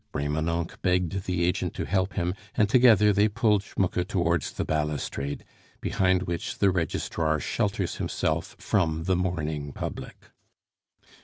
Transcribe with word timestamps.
Remonencq 0.15 0.81
begged 0.81 1.25
the 1.25 1.43
agent 1.43 1.75
to 1.75 1.85
help 1.85 2.13
him, 2.13 2.33
and 2.55 2.67
together 2.67 3.13
they 3.13 3.27
pulled 3.27 3.61
Schmucke 3.61 4.03
towards 4.07 4.51
the 4.51 4.65
balustrade, 4.65 5.45
behind 5.79 6.23
which 6.23 6.57
the 6.57 6.71
registrar 6.71 7.39
shelters 7.39 7.97
himself 7.97 8.55
from 8.57 9.03
the 9.03 9.15
mourning 9.15 9.71
public. 9.71 10.31